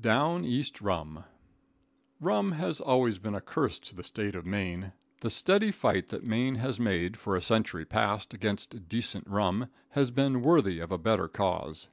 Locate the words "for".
7.16-7.36